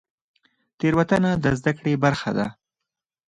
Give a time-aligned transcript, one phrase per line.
[0.77, 2.47] تیروتنه د زده کړې برخه ده